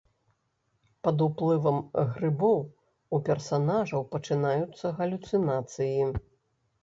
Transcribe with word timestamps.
Пад 1.07 1.17
уплывам 1.25 1.77
грыбоў 2.15 2.61
у 3.17 3.21
персанажаў 3.29 4.01
пачынаюцца 4.15 4.93
галюцынацыі. 5.01 6.01